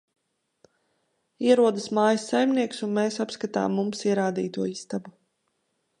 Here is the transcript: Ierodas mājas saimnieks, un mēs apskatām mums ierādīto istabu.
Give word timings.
Ierodas 1.49 1.85
mājas 1.99 2.25
saimnieks, 2.31 2.81
un 2.87 2.97
mēs 3.01 3.21
apskatām 3.27 3.79
mums 3.81 4.05
ierādīto 4.13 4.67
istabu. 4.75 5.19